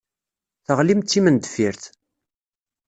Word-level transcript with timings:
Teɣlim 0.65 1.01
d 1.01 1.05
timendeffirt. 1.07 1.83